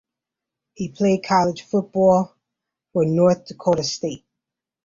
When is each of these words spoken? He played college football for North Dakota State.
He 0.73 0.89
played 0.89 1.25
college 1.25 1.61
football 1.61 2.35
for 2.91 3.05
North 3.05 3.45
Dakota 3.45 3.83
State. 3.83 4.25